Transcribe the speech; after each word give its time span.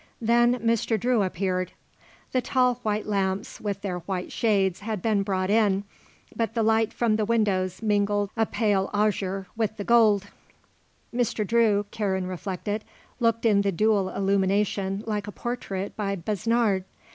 Then 0.19 0.55
Mr. 0.61 0.99
Drew 0.99 1.21
appeared. 1.21 1.73
The 2.31 2.41
tall 2.41 2.79
white 2.81 3.05
lamps 3.05 3.61
with 3.61 3.83
their 3.83 3.99
white 3.99 4.31
shades 4.31 4.79
had 4.79 4.99
been 4.99 5.21
brought 5.21 5.51
in, 5.51 5.83
but 6.35 6.55
the 6.55 6.63
light 6.63 6.91
from 6.91 7.17
the 7.17 7.23
windows 7.23 7.83
mingled 7.83 8.31
a 8.35 8.47
pale 8.47 8.89
azure 8.95 9.45
with 9.55 9.77
the 9.77 9.83
gold. 9.83 10.31
Mr. 11.13 11.45
Drew, 11.45 11.85
Karen 11.91 12.25
reflected, 12.25 12.83
looked 13.19 13.45
in 13.45 13.61
the 13.61 13.71
dual 13.71 14.09
illumination 14.09 15.03
like 15.05 15.27
a 15.27 15.31
portrait 15.31 15.95
by 15.95 16.15
Besnard. 16.15 16.83